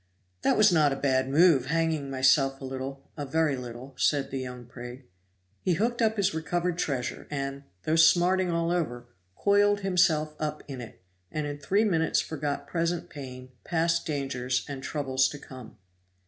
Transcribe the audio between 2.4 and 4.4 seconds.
a little a very little," said the